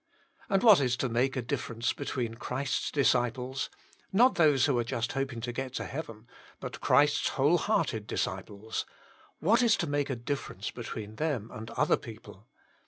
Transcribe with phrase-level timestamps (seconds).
[0.49, 3.69] And what is to make a difference between Christ's disciples—
[4.11, 6.25] not those who are just hoping to get to heaven,
[6.59, 8.87] but Christ's whole hearted disciples—
[9.41, 12.47] what is to make a difference between them and other people?